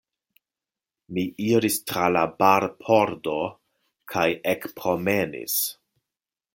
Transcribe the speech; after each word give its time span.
Mi 1.17 1.25
iris 1.49 1.77
tra 1.91 2.07
la 2.17 2.23
barpordo 2.39 3.37
kaj 4.15 4.27
ekpromenis. 4.57 5.61